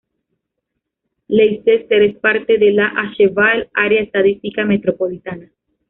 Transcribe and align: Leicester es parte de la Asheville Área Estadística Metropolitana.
Leicester 1.27 2.01
es 2.01 2.17
parte 2.17 2.57
de 2.57 2.71
la 2.71 2.87
Asheville 2.87 3.69
Área 3.75 4.01
Estadística 4.01 4.65
Metropolitana. 4.65 5.51